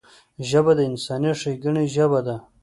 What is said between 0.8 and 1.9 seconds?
انساني ښیګڼې